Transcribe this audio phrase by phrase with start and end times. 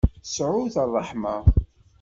[0.35, 1.35] Sɛut ṛṛeḥma.